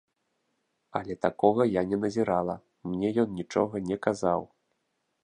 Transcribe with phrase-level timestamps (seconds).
[0.99, 2.55] Але такога я не назірала,
[2.95, 4.41] мне ён нічога не казаў.